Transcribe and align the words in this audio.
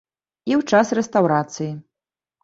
І 0.49 0.53
ў 0.59 0.69
час 0.71 0.93
рэстаўрацыі. 0.99 1.67